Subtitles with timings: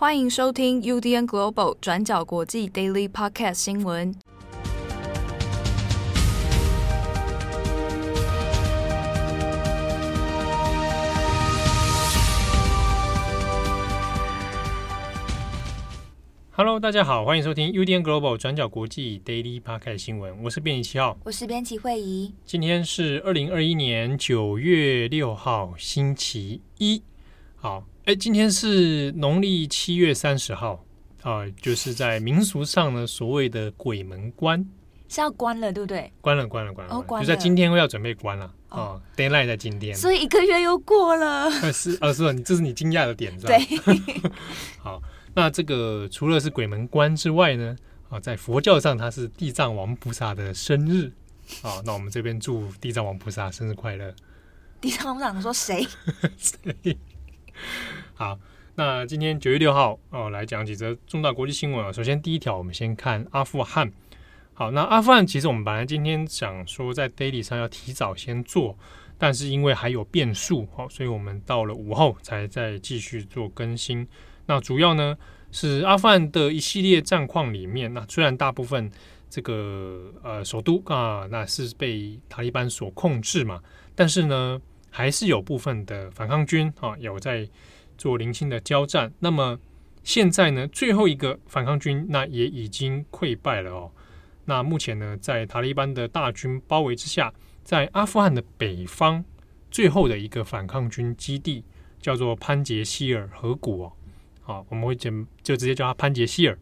[0.00, 4.14] 欢迎收听 UDN Global 转角国际 Daily Podcast 新闻。
[16.52, 20.44] Hello，大家好，欢迎收听 UDN Global 转角国际 Daily Podcast 新闻。
[20.44, 22.32] 我是编辑七号，我是编辑惠仪。
[22.44, 27.02] 今天是二零二一年九月六号，星期一。
[27.60, 27.84] 好。
[28.04, 30.82] 哎，今天是农历七月三十号
[31.22, 34.66] 啊，就是在民俗上呢，所谓的鬼门关
[35.08, 36.10] 是要关了，对不对？
[36.22, 41.50] 关了，关了，关了，哦，关了，就在今天要准备关了啊，deadline 在今天，所以一个月又过了。
[41.70, 43.38] 是啊，是啊，你这是你惊讶的点？
[43.40, 43.58] 对。
[44.80, 45.02] 好，
[45.34, 47.76] 那这个除了是鬼门关之外呢，
[48.08, 51.12] 啊，在佛教上它是地藏王菩萨的生日
[51.60, 54.14] 啊，那我们这边祝地藏王菩萨生日快乐。
[54.80, 55.86] 地藏王菩萨说谁？
[56.38, 56.96] 谁？
[58.14, 58.38] 好，
[58.74, 61.92] 那今天九月六号哦，来讲几则重大国际新闻啊。
[61.92, 63.92] 首先第一条，我们先看阿富汗。
[64.54, 68.76] 好，那阿富汗其实我们本来今天想说在 daily 上要提早先做，
[69.16, 74.06] 但是因为还有变数，好，所以我们到了午后才再继续做更新。
[74.46, 75.16] 那主要呢
[75.52, 78.90] 是阿富汗的一系列战况里面，那虽然大部分
[79.30, 83.60] 这个呃首都啊那是被塔利班所控制嘛，
[83.94, 84.60] 但是呢。
[84.90, 87.48] 还是有部分的反抗军啊，有在
[87.96, 89.12] 做零星的交战。
[89.18, 89.58] 那么
[90.02, 93.90] 现在呢，最后一个反抗军那也已经溃败了哦。
[94.46, 99.24] 那目前呢，在塔利班的大军包围之下，在阿富汗的北方
[99.70, 101.62] 最后的一个反抗军基地
[102.00, 103.92] 叫做潘杰希尔河谷哦。
[104.40, 106.58] 好，我们会简就直接叫它潘杰希尔。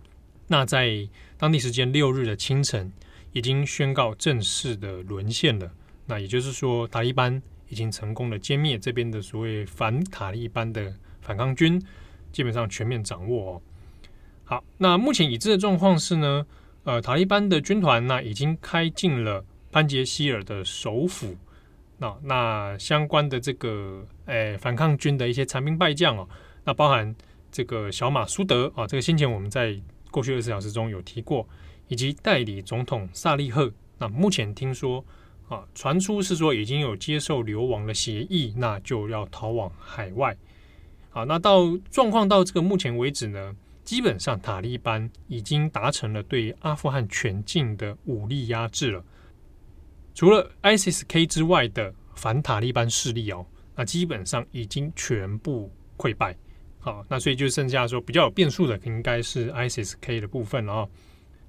[0.49, 2.93] 那在当地时间六日的清晨，
[3.33, 5.71] 已经宣告正式的沦陷了。
[6.07, 7.41] 那也就是说，塔利班。
[7.69, 11.83] 已经成功的歼灭这边的所谓反塔利班的反抗军，
[12.31, 13.63] 基本上全面掌握哦。
[14.45, 16.47] 好，那目前已知的状况是呢，
[16.85, 21.37] 呃，塔利班的军团呢已经开进了潘杰希尔的首府。
[21.99, 26.29] 那那相关的这个诶反抗军的一些残兵败将哦，
[26.65, 27.15] 那包含
[27.51, 29.77] 这个小马苏德啊，这个先前我们在
[30.11, 31.49] 过去二十小时中有提过，
[31.89, 33.73] 以及代理总统萨利赫。
[33.99, 35.05] 那目前听说。
[35.49, 40.37] 啊，传出是说已经有接受流亡的协议，那就要逃往海外。
[41.11, 49.05] 好，那到状况到这个目前为止呢，基本上塔利班已经达成了对阿富汗全境的武力压制了。
[50.15, 56.37] 除了 ISIS-K 之外的反塔利班势力哦，那基本上已经全部溃败。
[56.81, 60.89] 好，那所以就剩下说比较有变数的，应该是 ISIS-K 的部分了哦。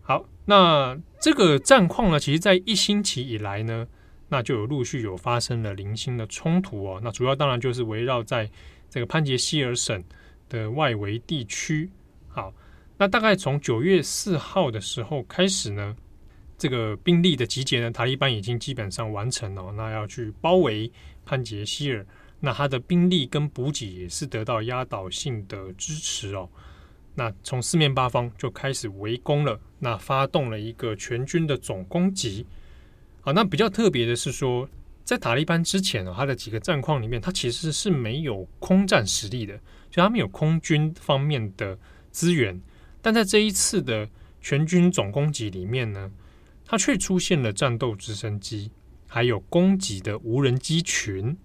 [0.07, 3.85] 好，那这个战况呢，其实，在一星期以来呢，
[4.29, 7.01] 那就有陆续有发生了零星的冲突哦。
[7.03, 8.50] 那主要当然就是围绕在
[8.90, 10.01] 这个潘杰希尔省
[10.47, 11.90] 的外围地区。
[12.29, 12.53] 好，
[12.97, 15.94] 那大概从九月四号的时候开始呢，
[16.57, 19.74] 这个兵力的集结呢，塔利班已经基本上完成了。
[19.74, 20.89] 那要去包围
[21.25, 22.06] 潘杰希尔，
[22.39, 26.50] 那他的兵力跟补给也是得到压倒性的支持哦。
[27.19, 32.45] 那从四面八方就开始围攻了，那发动了一个全军的总攻击。
[33.22, 34.69] 好，那比较特别的是说，
[35.03, 39.57] 在塔利班之前呢，他的几个战况里面，他其实是没有空战实力的，
[39.89, 41.75] 就他们有空军方面的
[42.11, 42.61] 资源。
[43.01, 44.07] 但在这一次的
[44.39, 46.11] 全军总攻击里面呢，
[46.63, 48.69] 他却出现了战斗直升机，
[49.07, 51.35] 还有攻击的无人机群。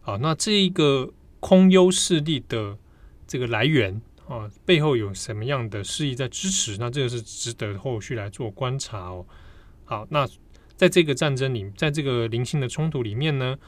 [0.00, 2.78] 好，那这一个空优势力的
[3.26, 4.00] 这个来源。
[4.28, 6.76] 啊，背后有什么样的势力在支持？
[6.78, 9.26] 那这个是值得后续来做观察哦。
[9.86, 10.28] 好，那
[10.76, 13.58] 在这个战争里，在这个零星的冲突里面呢，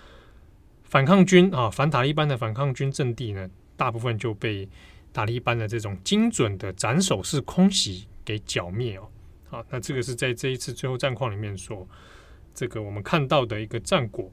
[0.84, 4.68] 反抗军啊，反塔利班的反抗军阵地呢，大部分就被
[5.14, 9.08] 塔利班的这种精准的斩首式空袭给剿灭哦。
[9.48, 11.88] 好，那这个是在这一次最后战况里面所，
[12.54, 14.30] 这个我们看到的一个战果。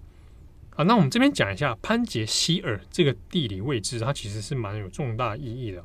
[0.71, 5.81] 好，那我们这边讲一下潘杰希尔这个地理位置，它其实是蛮有重大意义的。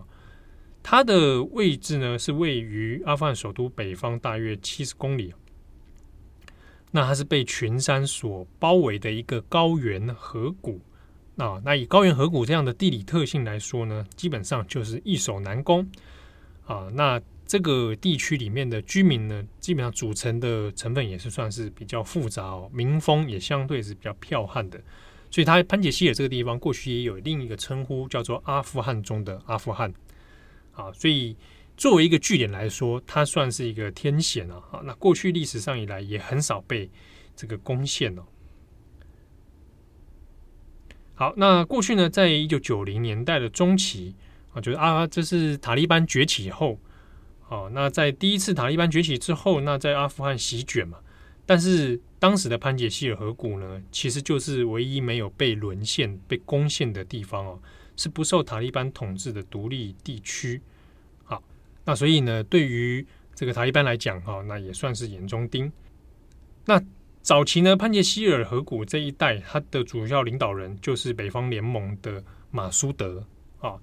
[0.82, 5.33] 它的位置呢，是位于阿富汗首都北方大约七十公里。
[6.91, 10.80] 那它是被群山所包围的一个高原河谷。
[11.39, 15.91] 啊，那以高原河谷这样的地理特性来说呢，基本上就是易守难攻
[16.66, 16.91] 啊。
[16.92, 24.78] 那这个地区里面的居民呢，基本上组成的成分也是算是比较复杂哦，民风也相对是比较剽悍的。
[25.30, 29.91] 所以，它潘杰希尔这个地方过去也有另一个称呼，叫做阿富汗中的阿富汗。
[30.72, 31.36] 啊，所以
[31.77, 34.63] 作为一个据点来说，它算是一个天险啊。
[34.71, 36.91] 啊，那过去历史上以来也很少被
[37.34, 38.22] 这个攻陷哦。
[41.15, 44.15] 好，那过去呢，在一九九零年代的中期
[44.53, 46.78] 啊，就是啊，这是塔利班崛起后，
[47.48, 50.98] 哦，那在第一次塔利班崛起之后，那在阿富汗席卷嘛，
[51.47, 57.60] 但是当时的潘杰希尔河谷呢，其实就是唯一没有被沦陷、被攻陷的地方哦，
[58.03, 60.60] 是不受塔利班统治的独立地区。
[61.22, 61.41] 好，
[61.84, 65.71] 那所以呢，对于这个塔利班来讲，哈，那也算是眼中钉。
[66.65, 66.83] 那
[67.22, 72.21] 早期呢，潘杰希尔河谷这一带，它的主要领导人就是北方联盟的
[72.51, 73.25] 马苏德
[73.60, 73.78] 啊。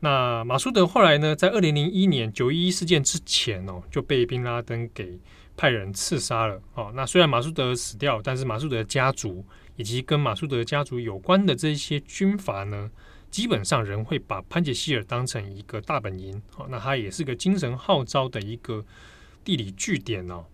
[0.00, 5.20] 那马苏德后来呢，在二零零一年九一一事件之前哦，就被宾拉登给
[5.58, 6.58] 派人刺杀了。
[6.72, 9.44] 哦，那虽然马苏德死掉，但是马苏德家族
[9.76, 12.90] 以及跟马苏德家族有关的这些军阀呢，
[13.30, 16.40] 基本上人会把潘杰希尔当成一个大本营。
[16.56, 18.84] 哦，那它也是个精神号召的一个
[19.44, 20.44] 地理据点哦。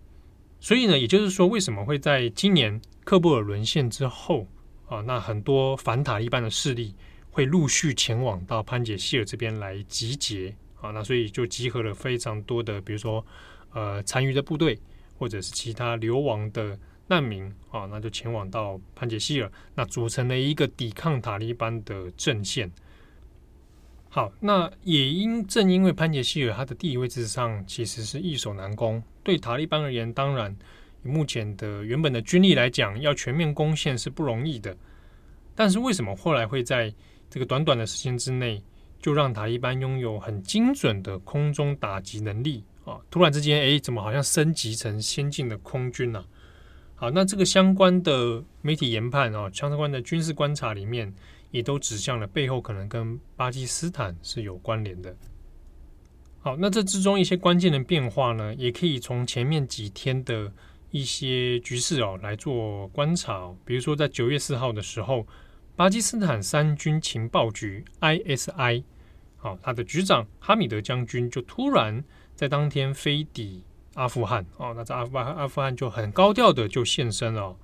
[0.60, 4.46] 所以呢，也就是说，为什么会在今年喀布尔沦陷之后
[4.86, 6.94] 啊，那很多反塔利班的势力
[7.30, 13.24] 会陆续前往到潘杰希尔这边来集结啊，那所以就集合了非常多的，比如说
[13.72, 14.78] 呃残余的部队，
[15.18, 22.70] 或者是其他流亡的难民啊，那就前往到潘杰希尔，那组成了一个抵抗塔利班的阵线。
[24.08, 30.56] 好，那也因正因为潘杰希尔他的地理位置上其实是易守难攻，对塔利班而言，当然
[31.02, 34.76] 以目前的原本的军力来讲，要全面攻陷是不容易的。
[35.54, 36.94] 但是为什么后来会在
[37.28, 38.62] 这个短短的时间之内，
[39.00, 43.00] 就让塔利班拥有很精准的空中打击能力啊？
[43.10, 46.24] 突然之间，哎，怎么好像升级成先进的空军了？
[46.94, 51.12] 好，那这个相关的媒体研判啊，相关的军事观察里面。
[51.50, 55.16] 也都指向了背后可能跟巴基斯坦是有关联的。
[56.40, 60.52] 好，那这之中一些关键的变化呢，也可以从前面几天的
[60.90, 63.56] 一些局势哦来做观察哦。
[63.64, 65.24] 比如说，在九月四号的时候，
[65.76, 68.82] 巴基斯坦三军情报局 ISI，
[69.36, 72.02] 好，他的局长哈米德将军就突然
[72.34, 73.62] 在当天飞抵
[73.94, 77.56] 阿富汗哦，那在阿富汗阿富汗就很高调的就现身了。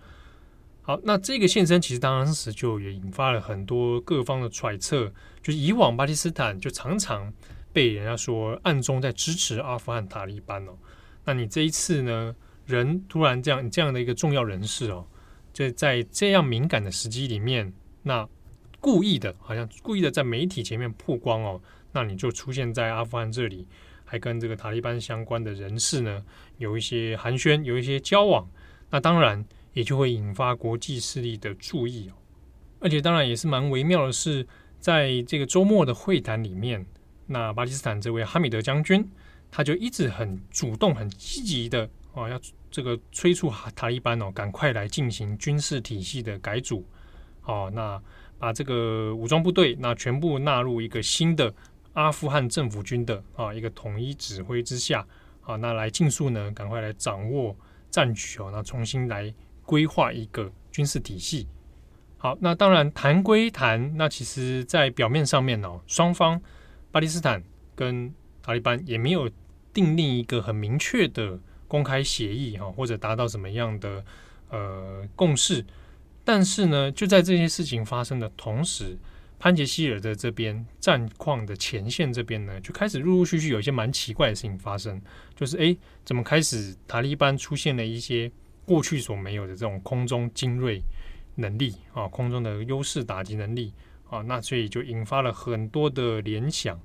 [0.83, 5.13] 好，那这个现身其实当时就也引发了很多各方的揣测，
[5.43, 7.33] 就是以往巴基斯坦就常常
[7.73, 10.73] 被人家说暗中在支持阿富汗塔利班哦，
[11.25, 12.35] 那你这一次呢，
[12.65, 15.07] 人突然这样这样的一个重要人士哦，
[15.53, 17.73] 就在这样敏感的时机里面，
[18.03, 18.27] 那
[18.81, 21.61] 故意的，好像故意的在媒体前面曝光哦，
[21.93, 23.67] 那你就出现在阿富汗这里，
[24.11, 26.21] 还跟这个塔利班相关的人士呢
[26.59, 28.51] 有一些寒暄，有一些交往，
[28.91, 29.45] 那当然。
[29.73, 32.13] 也就会引发国际势力的注意哦，
[32.81, 34.45] 而且当然也是蛮微妙的是，
[34.81, 36.85] 在这个周末的会谈里面，
[37.27, 39.09] 那巴基斯坦这位哈米德将军，
[39.49, 46.85] 他就一直很主动、很积极的哦，要这个催促塔利班哦，赶快来进行军事体系的改组
[47.45, 48.03] 哦，那
[48.41, 51.55] 把这个武装部队那全部纳入一个新的
[52.01, 55.07] 阿富汗政府军的啊一个统一指挥之下
[55.43, 57.57] 啊，那来尽速呢，赶快来掌握
[57.91, 59.33] 战局哦，那重新来。
[59.67, 61.47] 规划一个军事体系，
[62.19, 66.43] 好，那当然谈归谈，那其实，在表面上面哦，双方
[66.91, 67.41] 巴基斯坦
[67.77, 68.13] 跟
[68.43, 69.31] 塔利班也没有
[69.73, 71.39] 订立一个很明确的
[71.69, 74.05] 公开协议哈，或者达到什么样的
[74.49, 75.65] 呃共识。
[76.25, 78.99] 但是呢，就在这些事情发生的同时，
[79.41, 85.03] 潘杰希尔的这边战况的前线这边呢，就开始陆陆续续有一些蛮奇怪的事情发生，
[85.35, 88.31] 就是诶，怎么开始塔利班出现了一些。
[88.67, 90.81] 过去所没有的这种空中精锐
[91.35, 93.73] 能力啊，空中的优势打击能力
[94.09, 96.81] 啊，那所以就引发了很多的联想。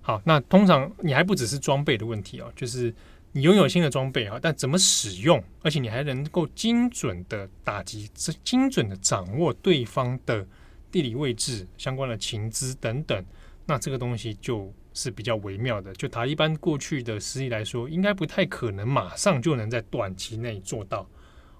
[0.00, 2.92] 好，那通常你还不只是装备的问题啊，就是
[3.30, 8.10] 你拥有新的装备啊，但怎么使用，而且你还能够精准的打击，
[8.42, 10.44] 精准的掌握对方的
[10.90, 13.24] 地理位置、相关的情资等等，
[13.66, 14.72] 那这个东西就。
[14.94, 21.08] 是比较微妙的，就塔利班过去的实力来说，应该不太可能马上就能在短期内做到。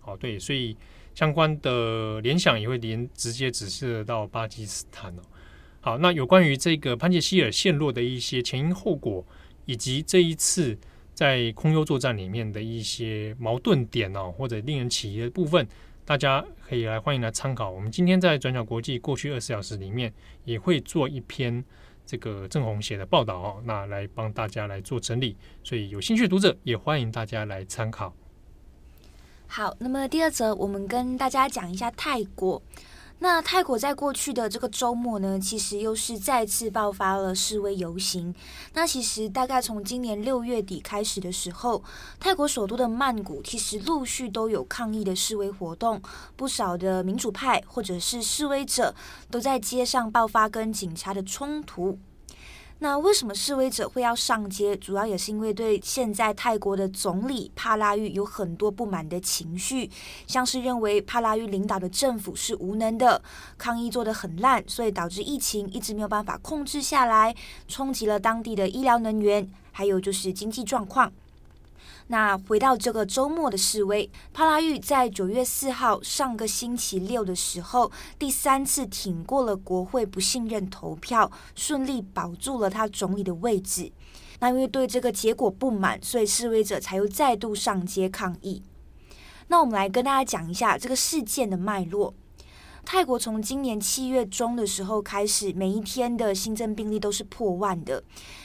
[0.02, 0.76] 哦，对，所以
[1.14, 5.22] 相关的联想也会连直接指示到巴基斯坦哦。
[5.80, 9.24] 好，那有关于这个潘杰希尔陷落的一些前因后果，
[9.66, 10.76] 以及这一次
[11.14, 15.64] 在空优作战里面的一些矛盾点哦，或者令人起疑的部分，
[16.08, 17.70] 大家可以来欢迎来参考。
[17.70, 20.10] 我们今天在转角国际过去二十小时里面
[20.46, 21.62] 也会做一篇。
[22.06, 28.14] 这个郑红写的报道哦，那来帮大家来做整理，所以有兴趣的读者也欢迎大家来参考。
[29.46, 32.62] 好，那么第二则，我们跟大家讲一下泰国。
[33.20, 38.32] 那泰国在过去的这个周末呢，其实又是再次爆发了示威游行。
[38.74, 41.82] 那其实大概从今年六月底开始的时候，
[42.20, 46.00] 泰国首都的曼谷其实陆续都有抗议的示威活动，
[46.36, 48.94] 不少的民主派或者是示威者
[49.30, 51.98] 都在街上爆发跟警察的冲突。
[52.80, 54.76] 那为什么示威者会要上街？
[54.76, 59.90] 主要也是因为对现在泰国的总理帕拉育有很多不满的情绪，
[60.28, 63.20] 像是认为帕拉育领导的政府是无能的，
[63.56, 67.34] 抗疫做得很烂，所以导致疫情一直没有办法控制下来，
[67.66, 71.12] 冲击了当地的医疗能源，还有就是经济状况。
[72.10, 83.92] 那回到这个周末的示威，帕拉玉在九月四号上个星期六的时候，第三次挺过了国会不信任投票，顺利保住了他总理的位置。
[84.40, 88.62] 那因为对这个结果不满，所以示威者才又再度上街抗议。
[89.48, 92.14] 那我们来跟大家讲一下这个事件的脉络。
[92.90, 98.02] 泰国从今年七月中的时候开始，每一天的新增病例都是破万的。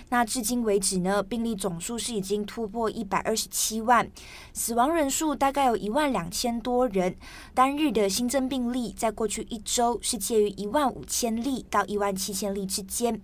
[0.10, 4.06] 那至今为止呢，病例总数是已经突破一百二十七万，
[4.52, 7.16] 死亡人数大概有一万两千多人。
[7.54, 13.22] 单日的新增病例在过去一周是介于一万五千例到一万七千例之间。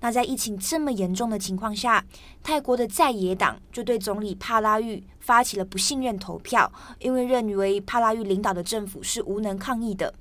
[0.00, 2.02] 那在疫情这么严重的情况下，
[2.42, 10.14] 泰国的在野党就对总理帕拉育发起了不信任投票，因为认为帕拉育领导的政府是无能抗疫的。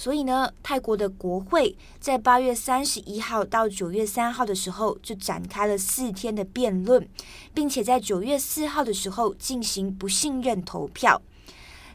[0.00, 7.06] 所以呢，泰国的国会在八月三十一号到九月三号的时候就展开了四天的辩论，
[7.52, 11.20] 并且在九月四号的时候进行不信任投票。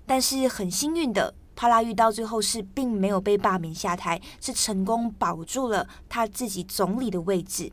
[0.06, 1.34] 但是很幸运的。
[1.56, 7.72] 帕拉育到最后是并没有被罢免下台，是成功保住了他自己总理的位置。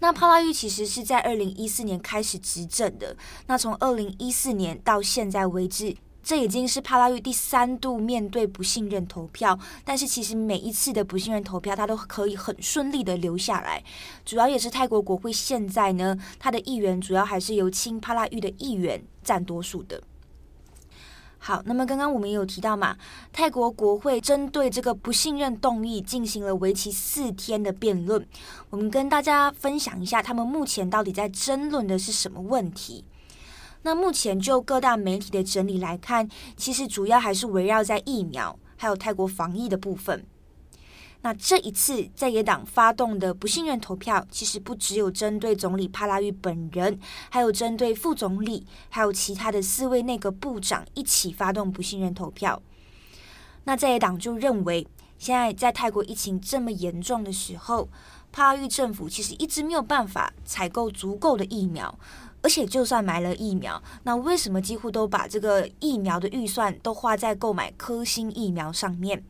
[0.00, 3.14] 那帕拉育其实是在二零一四年开始执政的，
[3.46, 5.94] 那从二零一四年到现在为止，
[6.26, 9.56] 这已经是帕拉玉第三度面对不信任投票。
[9.84, 13.80] 但是其实每一次的不信任投票，他都可以很顺利的留下来。
[14.24, 20.02] 主要也是泰国国会现在呢，他的议员主要还是由亲帕拉玉的议员占多数的。
[21.38, 22.96] 好，那么刚刚我们也有提到嘛，
[23.32, 28.26] 泰国国会针对这个不信任动议进行了为期四天的辩论。
[28.70, 33.04] 我们跟大家分享一下，他们目前到底在争论的是什么问题。
[33.82, 40.24] 那目前就各大媒体的整理来看，其实主要还是围绕在疫苗还有泰国防疫的部分。
[41.22, 52.62] 那这一次在野党发动的不信任投票，其实不只有针对总理帕拉育本人，还有针对副总理，还有其他的四位内阁部长一起发动不信任投票。
[53.64, 54.86] 那在野党就认为，
[55.18, 57.88] 现在在泰国疫情这么严重的时候，
[58.30, 61.98] 帕拉育政府其实一直没有办法采购足够的疫苗，
[62.46, 69.24] 而且就算买了疫苗，那为什么几乎都把这个疫苗的预算都花在购买科兴疫苗上面？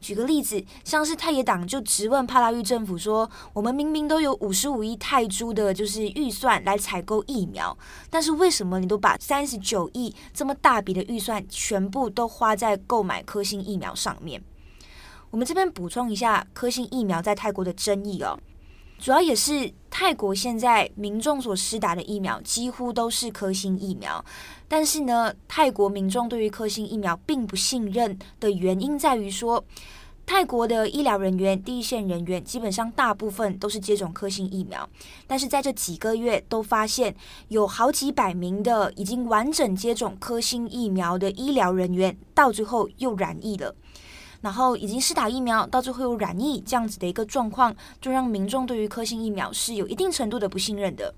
[0.00, 7.78] 举个例子，像是泰野党就直问帕拉育政府说：“我们明明都有五十五亿泰铢的，就是预算来采购疫苗，
[8.10, 14.42] 但是为什么你都把三十九亿这么大笔的预算全部都花在购买科兴疫苗上面？”
[15.30, 18.36] 我们这边补充一下，科兴疫苗在泰国的争议哦。
[19.00, 24.22] 主要也是泰国现在民众所施打的疫苗几乎都是科兴疫苗，
[24.68, 29.64] 但是呢，泰国民众对于科兴疫苗并不信任的原因在于说，
[30.26, 34.86] 泰国的医疗人员、第一线人员基本上大部分都是接种科兴疫苗，
[35.26, 37.16] 但是在这几个月都发现
[37.48, 43.74] 有好几百名的已经完整接种科兴疫苗的医疗人员到最后又染疫了。
[44.40, 51.14] 然后已经施打疫苗，到最后又染疫，这样子的一个状况，就让民众对于科兴疫苗是有一定程度的不信任的。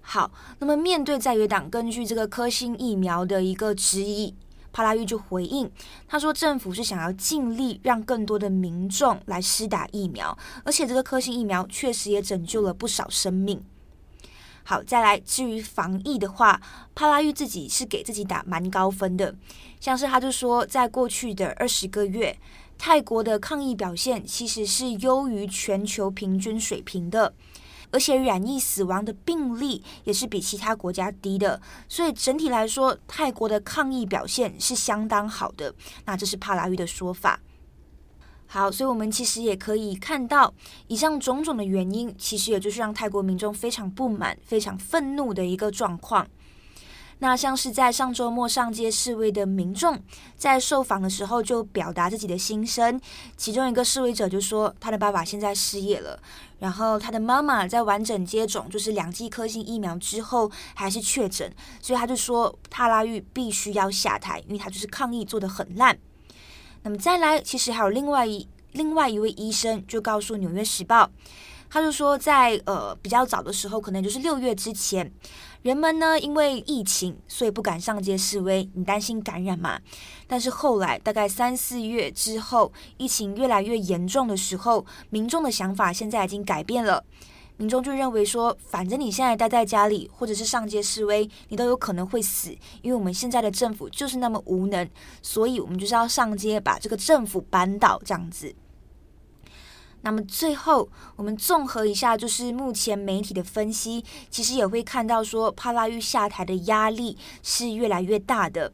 [0.00, 4.34] 好，那么面对在野党根据这个科兴疫苗的一个质疑，
[4.72, 5.70] 帕拉育就回应，
[6.06, 13.62] 他说政府是想要尽力让更多的民众来施打疫苗，而且这个科兴疫苗确实也拯救了不少生命。
[14.66, 16.60] 好，再来至于防疫的话，
[16.94, 19.34] 帕拉玉自己是给自己打蛮高分的。
[19.78, 22.38] 像是他就说，在过去的二十个月，
[22.78, 27.34] 泰国的抗疫表现其实是优于全球平均水平的，
[27.90, 31.60] 而且染疫死亡的病例也是比其他国家低的。
[31.86, 35.74] 所以整体来说，泰国的抗疫表现是相当好的。
[36.06, 37.38] 那这是帕拉玉的说法。
[38.54, 40.54] 好，所以我们其实也可以看到，
[40.86, 46.24] 以上种种的原因，其实也就是让泰国民众非常不满、非常愤怒的一个状况。
[47.18, 50.00] 那像是在上周末上街示威的民众，
[50.36, 53.00] 在受访的时候就表达自己的心声。
[53.36, 56.16] 其中一个示威者就说，他的爸爸现在失业了，
[56.60, 65.98] 然后他的妈妈在完整接种就是两剂科兴疫苗之后还是确诊，所以他就说帕拉育必须要下台，因为他就是抗疫做得很烂。
[66.84, 71.04] 那么再来，其实还有另外一另外一位医生就告诉《纽约时报》，
[71.70, 75.10] 他就说在，呃比较早的时候，可能就是六月之前，
[75.62, 79.80] 人们呢因为疫情，所以不敢上街示威，你担心感染嘛？
[80.26, 87.02] 但是后来大概三四月之后，疫情越来越严重的时候，民众的想法现在已经改变了。
[87.56, 92.50] 民众就认为说，反正你现在待在家里，或者是上街示威，你都有可能会死，
[92.82, 94.88] 因为我们现在的政府就是那么无能，
[95.22, 98.52] 所以我们就是要上街把这个政府扳倒，这样子。
[100.02, 108.72] 那么最后，我们综合一下，就是目前媒体的分析，其实也会看到说，帕拉育下台的压力是越来越大的。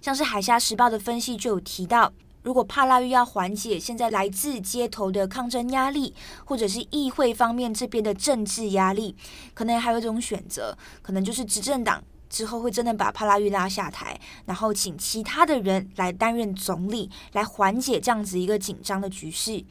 [0.00, 2.12] 像是《海峡时报》的分析就有提到。
[2.42, 9.14] 如果帕拉玉要缓解现在来自街头的抗争压力，或者是议会方面这边的政治压力，
[9.54, 19.64] 可能还有一种选择，可能就是执政党之后会真的把帕拉玉拉下台，然后请其他的人来担任总理，来缓解这样子一个紧张的局势。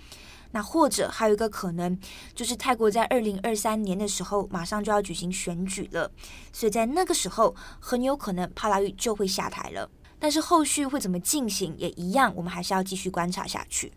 [0.54, 1.98] 那或者还有一个可能，
[2.36, 6.12] 就是泰国在二零二三年的时候马上就要举行选举了，
[6.51, 9.90] 所以在那个时候很有可能帕拉玉就会下台了。
[10.22, 13.92] 但是后续会怎么进行也一样，我们还是要继续观察下去。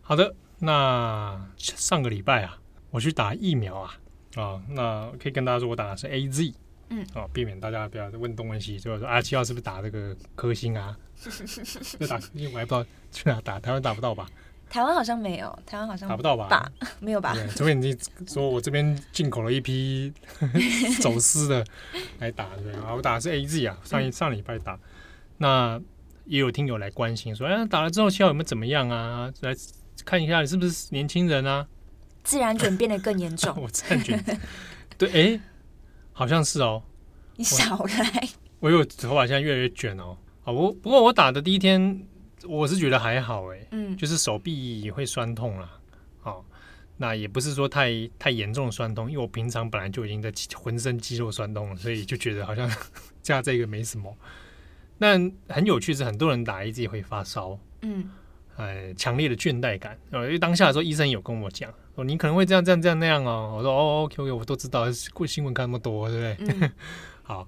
[0.00, 2.56] 好的，那上个礼拜啊，
[2.90, 3.98] 我去打疫苗啊，
[4.36, 6.54] 啊，那可以跟大家说，我打的是 AZ，
[6.90, 10.96] 嗯，啊，避免大家不要问东问西，就是说啊，七号是不是打这个科兴啊？
[11.98, 14.28] 就打科兴，我还不知道去哪打，台湾打不到吧？
[14.70, 16.46] 台湾好像没有，台湾好像打不到吧？
[16.48, 17.34] 打 没有吧？
[17.56, 17.96] 除非你
[18.28, 20.12] 说我这边进口了一批
[21.02, 21.64] 走私的
[22.20, 24.78] 来打，对啊，我打的是 AZ 啊，上一、嗯、上礼拜打。
[25.38, 25.80] 那
[26.24, 29.32] 也有听友来关心说，哎，打了之后七号有没有怎么样啊？
[29.40, 29.54] 来
[30.04, 31.66] 看一下你是不是年轻人啊？
[32.24, 33.54] 自然卷变得更严重。
[33.62, 34.22] 我自然卷，
[34.98, 35.40] 对，哎，
[36.12, 36.82] 好像是哦。
[37.36, 38.28] 你少来。
[38.58, 40.16] 我有头发现在越来越卷哦。
[40.42, 42.04] 好，我不过我打的第一天，
[42.44, 45.70] 我是觉得还好哎，嗯，就是手臂会酸痛啦。
[46.20, 46.44] 好，
[46.96, 52.68] 那也不是说太太严重的酸痛，因为我平常本来就已经在浑身肌肉酸痛了，所以就觉得好像
[53.22, 54.16] 加这个没什么。
[54.98, 58.08] 那很有趣是，很多人打 AZ 会发烧，嗯，
[58.56, 59.98] 呃，强烈的倦怠感。
[60.10, 63.54] 呃，因为当下的时候，医生有跟我讲，说你可能会这样、这样、这样那样哦。
[63.58, 66.56] 我说哦，OK OK，我都知道，过新闻看那么多，对不对？
[66.60, 66.72] 嗯、
[67.22, 67.46] 好，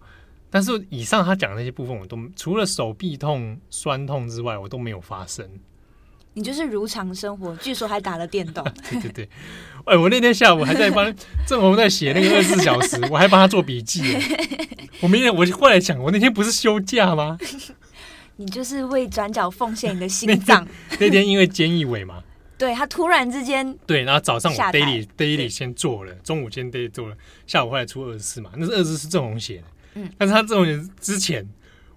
[0.50, 5.48] 但是以上他讲的那些部分，我都除了手臂痛、酸痛之外，我都没有发生。
[6.38, 8.64] 你就是如常生活，据说还打了电动。
[8.88, 9.28] 对对对，
[9.86, 11.12] 哎，我那天下午还在帮
[11.44, 14.16] 郑红在写那个二十四小时，我还帮他做笔记。
[15.00, 17.36] 我明天我后来想，我那天不是休假吗？
[18.36, 20.64] 你就是为转角奉献你的心脏。
[21.00, 22.22] 那天因为菅义伟嘛，
[22.56, 27.16] 对他突然之间对，然后早上我 daily daily 先做了，中午先 daily 做了，
[27.48, 31.44] 下午后来出二十四嘛，那是二十四是郑红写的，嗯，但是他郑红写之前，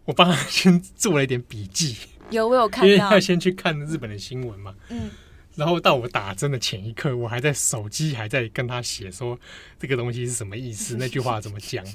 [0.06, 1.96] 我帮他先做了一点笔记。
[2.36, 4.74] 有，我有看到，因为要先去看日本的新闻嘛。
[4.90, 5.10] 嗯，
[5.56, 9.38] 然后到我打针的前一刻，我还在手机还在跟他写说
[9.80, 11.86] 这个东西是什么意思， 那句话怎么讲。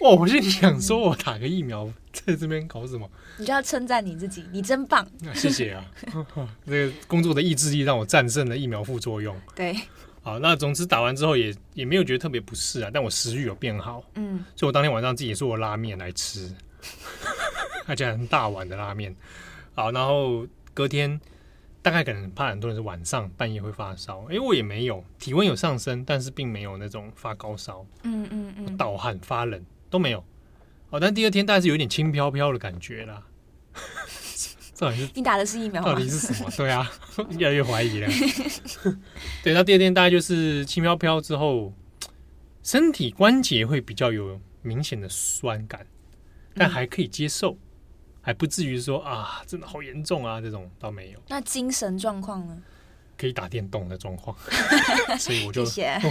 [0.00, 3.08] 哦，我就想说我打个疫苗在这边搞什么？
[3.38, 5.08] 你就要称赞你自己，你真棒。
[5.32, 5.86] 谢谢啊，
[6.66, 9.40] 这个工作的意志力让我战胜了疫苗副作用。
[9.54, 9.72] 对，
[10.20, 14.02] 好，那总之打完之后也也没有觉得特别不适啊，但我食欲有变好。
[14.16, 16.52] 嗯，所以我当天晚上自己做了拉面来吃，
[17.86, 19.14] 而且很大碗的拉面。
[19.74, 21.20] 好，然后隔天
[21.80, 30.24] 大概可能怕很多人是晚上半夜会发烧，因为我也没有体温有上升，但是并没有那种发高烧，嗯嗯嗯，盗汗发冷都没有。
[30.90, 33.22] 哦，但第二天大概是有点轻飘飘的感觉啦。
[34.74, 35.82] 这好像是你打的是疫苗？
[35.82, 36.50] 到底是什么？
[36.56, 36.90] 对啊，
[37.38, 38.08] 越来越怀疑了。
[39.42, 41.72] 对，那第二天大概就是轻飘飘之后，
[42.62, 45.86] 身体关节会比较有明显的酸感，
[46.54, 47.56] 但还可以接受。
[48.22, 51.18] 还不至于说啊，真的好严重啊，这种倒没有。
[51.28, 52.62] 那精神状况呢？
[53.18, 54.36] 可以打电动的状况，
[55.18, 55.64] 所以我就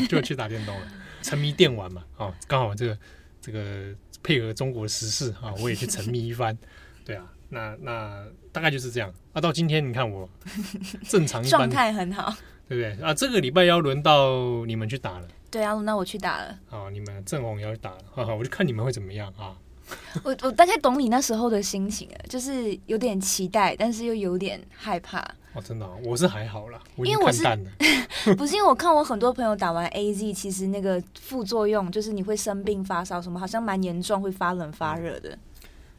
[0.07, 0.87] 就去打电动了，
[1.21, 2.03] 沉迷电玩嘛。
[2.17, 2.97] 哦，刚好这个
[3.41, 3.93] 这个
[4.23, 6.57] 配合中国的时事啊，我也去沉迷一番。
[7.03, 9.13] 对啊，那那大概就是这样。
[9.33, 10.29] 啊，到今天你看我
[11.09, 12.33] 正常状态很好，
[12.69, 13.05] 对不对？
[13.05, 15.27] 啊，这个礼拜要轮到你们去打了。
[15.49, 16.57] 对啊，轮到我去打了。
[16.67, 19.57] 好，你们正红也要去打了，哈哈，我就看你们会怎么样啊。
[20.23, 25.19] 我我大概懂你那时候的心情了，就是有点期待，但是又有点害怕。
[25.53, 27.43] 哦，真的、哦，我是还好啦，我因为我是
[28.37, 35.37] 不是因为我看我很多朋友打完 AZ，其实那个副作用就是你会生病、发烧什么，好像蛮严重，会发冷发热的。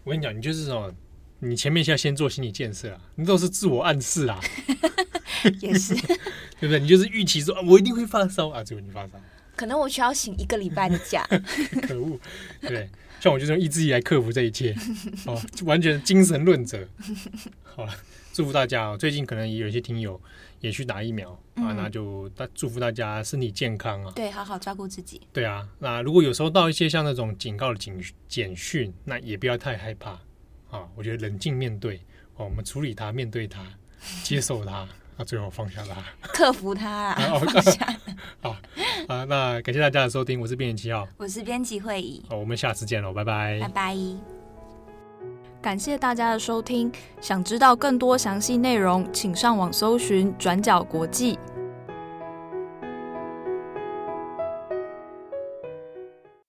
[0.04, 0.90] 我跟你讲，你就是说，
[1.40, 4.40] 你前面现在先做心理建设啊，你都是自我暗示啊，
[5.60, 5.94] 也是，
[6.58, 6.80] 对不对？
[6.80, 9.12] 你就是预期说啊，我一定会发烧啊，结果你发烧，
[9.54, 11.28] 可能我需要请一个礼拜的假，
[11.86, 12.18] 可恶，
[12.62, 12.88] 对。
[13.22, 14.74] 像我就用意志力来克服这一切，
[15.26, 16.84] 哦，完全精神论者。
[17.62, 17.94] 好了，
[18.32, 18.96] 祝福大家哦！
[18.98, 20.20] 最近可能也有一些听友
[20.58, 24.10] 也去打疫苗、嗯、啊，那就大祝福大家身体健康啊。
[24.16, 25.20] 对，好好照顾自己。
[25.32, 30.10] 对啊，那如果有收到一些像那种警告的警简讯，那也不要太害怕
[30.68, 30.88] 啊。
[30.96, 31.98] 我觉得冷静面对，
[32.34, 33.64] 哦，我们处理它，面对它，
[34.24, 34.84] 接受它，
[35.16, 36.02] 那最后放下它，
[36.34, 37.38] 克服它啊。
[38.42, 38.56] 好
[39.12, 43.96] 啊，那感谢大家的收听，我是编辑七号，我是编辑会议，好，我们下次见喽，拜拜，拜拜。
[45.60, 51.38] 感谢大家的收听，想知道更多详细内容，请上网搜寻转角国际。